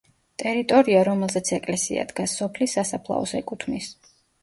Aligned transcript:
ტერიტორია, 0.43 1.03
რომელზეც 1.09 1.53
ეკლესია 1.59 2.09
დგას, 2.15 2.37
სოფლის 2.43 2.77
სასაფლაოს 2.81 3.39
ეკუთვნის. 3.45 3.97